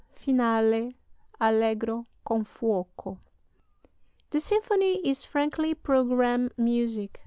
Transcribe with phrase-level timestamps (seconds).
[0.15, 0.95] Finale:
[1.41, 3.19] Allegro con fuoco
[4.31, 7.19] This symphony is frankly programme music.